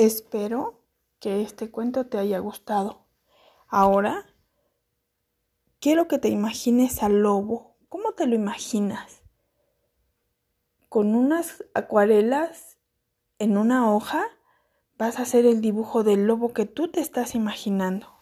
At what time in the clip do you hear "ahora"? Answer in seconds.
3.68-4.24